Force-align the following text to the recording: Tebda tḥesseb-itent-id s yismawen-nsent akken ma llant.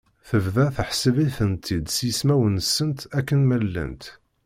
Tebda 0.27 0.65
tḥesseb-itent-id 0.75 1.85
s 1.95 1.97
yismawen-nsent 2.07 2.99
akken 3.17 3.39
ma 3.47 3.57
llant. 3.63 4.03